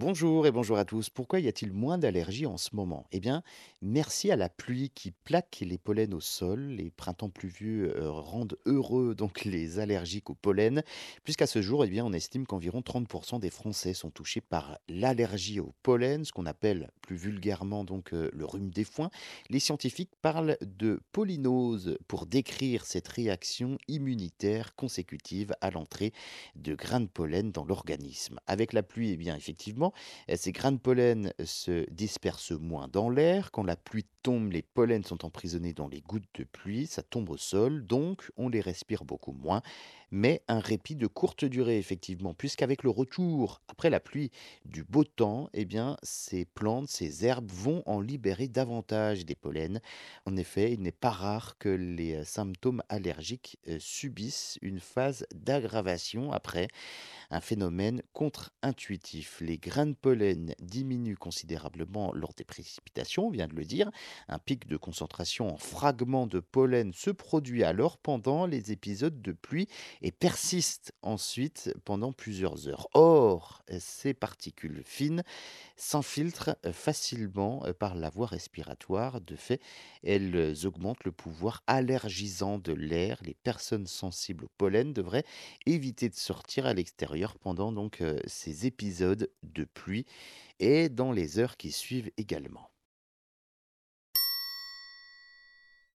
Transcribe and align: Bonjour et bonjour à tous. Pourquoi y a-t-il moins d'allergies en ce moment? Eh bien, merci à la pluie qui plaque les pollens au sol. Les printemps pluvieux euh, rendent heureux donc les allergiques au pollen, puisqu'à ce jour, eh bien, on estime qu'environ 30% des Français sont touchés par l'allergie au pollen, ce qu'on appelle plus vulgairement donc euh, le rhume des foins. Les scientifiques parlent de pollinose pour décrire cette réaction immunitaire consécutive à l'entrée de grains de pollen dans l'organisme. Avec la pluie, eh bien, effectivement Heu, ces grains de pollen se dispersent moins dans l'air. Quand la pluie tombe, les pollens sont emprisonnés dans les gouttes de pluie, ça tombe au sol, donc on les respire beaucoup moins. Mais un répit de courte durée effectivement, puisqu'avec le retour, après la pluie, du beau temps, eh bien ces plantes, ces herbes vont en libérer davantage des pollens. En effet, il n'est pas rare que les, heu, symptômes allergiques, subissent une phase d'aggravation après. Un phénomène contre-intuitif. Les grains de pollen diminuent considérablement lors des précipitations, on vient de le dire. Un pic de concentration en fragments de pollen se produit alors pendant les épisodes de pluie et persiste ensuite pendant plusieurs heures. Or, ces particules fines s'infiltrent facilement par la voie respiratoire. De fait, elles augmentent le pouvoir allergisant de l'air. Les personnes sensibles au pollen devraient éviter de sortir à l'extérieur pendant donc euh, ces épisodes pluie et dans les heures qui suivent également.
Bonjour 0.00 0.46
et 0.46 0.50
bonjour 0.50 0.78
à 0.78 0.86
tous. 0.86 1.10
Pourquoi 1.10 1.40
y 1.40 1.48
a-t-il 1.48 1.74
moins 1.74 1.98
d'allergies 1.98 2.46
en 2.46 2.56
ce 2.56 2.74
moment? 2.74 3.04
Eh 3.12 3.20
bien, 3.20 3.42
merci 3.82 4.30
à 4.30 4.36
la 4.36 4.48
pluie 4.48 4.88
qui 4.88 5.10
plaque 5.10 5.58
les 5.60 5.76
pollens 5.76 6.14
au 6.14 6.20
sol. 6.20 6.68
Les 6.68 6.90
printemps 6.90 7.28
pluvieux 7.28 7.94
euh, 7.98 8.10
rendent 8.10 8.56
heureux 8.64 9.14
donc 9.18 9.44
les 9.44 9.78
allergiques 9.78 10.30
au 10.30 10.34
pollen, 10.34 10.82
puisqu'à 11.22 11.46
ce 11.46 11.60
jour, 11.60 11.84
eh 11.84 11.90
bien, 11.90 12.06
on 12.06 12.14
estime 12.14 12.46
qu'environ 12.46 12.80
30% 12.80 13.40
des 13.40 13.50
Français 13.50 13.92
sont 13.92 14.10
touchés 14.10 14.40
par 14.40 14.78
l'allergie 14.88 15.60
au 15.60 15.74
pollen, 15.82 16.24
ce 16.24 16.32
qu'on 16.32 16.46
appelle 16.46 16.90
plus 17.02 17.16
vulgairement 17.16 17.84
donc 17.84 18.14
euh, 18.14 18.30
le 18.32 18.46
rhume 18.46 18.70
des 18.70 18.84
foins. 18.84 19.10
Les 19.50 19.60
scientifiques 19.60 20.12
parlent 20.22 20.56
de 20.62 21.02
pollinose 21.12 21.98
pour 22.08 22.24
décrire 22.24 22.86
cette 22.86 23.08
réaction 23.08 23.76
immunitaire 23.86 24.74
consécutive 24.76 25.52
à 25.60 25.70
l'entrée 25.70 26.14
de 26.56 26.74
grains 26.74 27.00
de 27.00 27.06
pollen 27.06 27.52
dans 27.52 27.66
l'organisme. 27.66 28.40
Avec 28.46 28.72
la 28.72 28.82
pluie, 28.82 29.10
eh 29.10 29.16
bien, 29.18 29.36
effectivement 29.36 29.89
Heu, 30.30 30.36
ces 30.36 30.52
grains 30.52 30.72
de 30.72 30.78
pollen 30.78 31.32
se 31.44 31.88
dispersent 31.90 32.52
moins 32.52 32.88
dans 32.88 33.10
l'air. 33.10 33.50
Quand 33.50 33.62
la 33.64 33.76
pluie 33.76 34.06
tombe, 34.22 34.52
les 34.52 34.62
pollens 34.62 35.04
sont 35.06 35.24
emprisonnés 35.24 35.72
dans 35.72 35.88
les 35.88 36.00
gouttes 36.02 36.28
de 36.34 36.44
pluie, 36.44 36.86
ça 36.86 37.02
tombe 37.02 37.30
au 37.30 37.36
sol, 37.36 37.86
donc 37.86 38.30
on 38.36 38.48
les 38.48 38.60
respire 38.60 39.04
beaucoup 39.04 39.32
moins. 39.32 39.62
Mais 40.12 40.42
un 40.48 40.58
répit 40.58 40.96
de 40.96 41.06
courte 41.06 41.44
durée 41.44 41.78
effectivement, 41.78 42.34
puisqu'avec 42.34 42.82
le 42.82 42.90
retour, 42.90 43.62
après 43.68 43.90
la 43.90 44.00
pluie, 44.00 44.30
du 44.64 44.82
beau 44.82 45.04
temps, 45.04 45.48
eh 45.54 45.64
bien 45.64 45.96
ces 46.02 46.44
plantes, 46.44 46.88
ces 46.88 47.24
herbes 47.24 47.50
vont 47.50 47.82
en 47.86 48.00
libérer 48.00 48.48
davantage 48.48 49.24
des 49.24 49.36
pollens. 49.36 49.78
En 50.26 50.36
effet, 50.36 50.72
il 50.72 50.80
n'est 50.82 50.90
pas 50.92 51.10
rare 51.10 51.56
que 51.58 51.68
les, 51.68 52.14
heu, 52.16 52.24
symptômes 52.24 52.82
allergiques, 52.88 53.58
subissent 53.78 54.58
une 54.62 54.80
phase 54.80 55.26
d'aggravation 55.34 56.32
après. 56.32 56.68
Un 57.30 57.40
phénomène 57.40 58.02
contre-intuitif. 58.12 59.40
Les 59.40 59.58
grains 59.58 59.79
de 59.86 59.94
pollen 59.94 60.54
diminuent 60.60 61.16
considérablement 61.16 62.12
lors 62.12 62.34
des 62.34 62.44
précipitations, 62.44 63.26
on 63.26 63.30
vient 63.30 63.48
de 63.48 63.54
le 63.54 63.64
dire. 63.64 63.90
Un 64.28 64.38
pic 64.38 64.66
de 64.66 64.76
concentration 64.76 65.52
en 65.52 65.56
fragments 65.56 66.26
de 66.26 66.40
pollen 66.40 66.92
se 66.92 67.10
produit 67.10 67.64
alors 67.64 67.98
pendant 67.98 68.46
les 68.46 68.72
épisodes 68.72 69.20
de 69.20 69.32
pluie 69.32 69.68
et 70.02 70.12
persiste 70.12 70.92
ensuite 71.02 71.74
pendant 71.84 72.12
plusieurs 72.12 72.68
heures. 72.68 72.88
Or, 72.94 73.62
ces 73.78 74.14
particules 74.14 74.82
fines 74.84 75.22
s'infiltrent 75.76 76.56
facilement 76.72 77.64
par 77.78 77.94
la 77.94 78.10
voie 78.10 78.26
respiratoire. 78.26 79.20
De 79.20 79.36
fait, 79.36 79.60
elles 80.02 80.66
augmentent 80.66 81.04
le 81.04 81.12
pouvoir 81.12 81.62
allergisant 81.66 82.58
de 82.58 82.72
l'air. 82.72 83.18
Les 83.22 83.34
personnes 83.34 83.86
sensibles 83.86 84.44
au 84.44 84.50
pollen 84.58 84.92
devraient 84.92 85.24
éviter 85.66 86.08
de 86.08 86.14
sortir 86.14 86.66
à 86.66 86.74
l'extérieur 86.74 87.36
pendant 87.38 87.72
donc 87.72 88.00
euh, 88.00 88.18
ces 88.26 88.66
épisodes 88.66 89.30
pluie 89.66 90.06
et 90.60 90.88
dans 90.88 91.12
les 91.12 91.38
heures 91.38 91.56
qui 91.56 91.72
suivent 91.72 92.10
également. 92.16 92.70